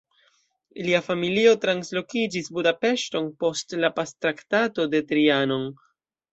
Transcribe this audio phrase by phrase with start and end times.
[0.87, 5.73] Lia familio translokiĝis Budapeŝton post la Pactraktato de Trianon.